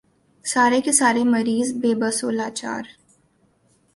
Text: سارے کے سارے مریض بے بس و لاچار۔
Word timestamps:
سارے 0.45 0.79
کے 0.81 0.91
سارے 0.91 1.23
مریض 1.23 1.73
بے 1.81 1.93
بس 1.95 2.23
و 2.23 2.29
لاچار۔ 2.29 2.83